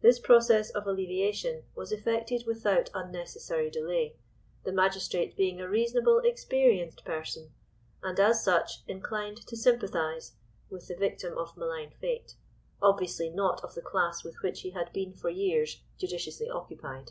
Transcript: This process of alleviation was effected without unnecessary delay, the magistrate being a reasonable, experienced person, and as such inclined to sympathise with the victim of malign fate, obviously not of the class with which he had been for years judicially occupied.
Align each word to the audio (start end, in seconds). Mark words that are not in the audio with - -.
This 0.00 0.20
process 0.20 0.70
of 0.70 0.86
alleviation 0.86 1.64
was 1.74 1.90
effected 1.90 2.44
without 2.46 2.88
unnecessary 2.94 3.68
delay, 3.68 4.14
the 4.62 4.70
magistrate 4.70 5.36
being 5.36 5.60
a 5.60 5.68
reasonable, 5.68 6.20
experienced 6.20 7.04
person, 7.04 7.50
and 8.00 8.20
as 8.20 8.44
such 8.44 8.84
inclined 8.86 9.44
to 9.48 9.56
sympathise 9.56 10.36
with 10.70 10.86
the 10.86 10.94
victim 10.94 11.36
of 11.36 11.56
malign 11.56 11.90
fate, 11.90 12.36
obviously 12.80 13.28
not 13.28 13.60
of 13.64 13.74
the 13.74 13.82
class 13.82 14.22
with 14.22 14.36
which 14.40 14.60
he 14.60 14.70
had 14.70 14.92
been 14.92 15.12
for 15.12 15.30
years 15.30 15.80
judicially 15.98 16.48
occupied. 16.48 17.10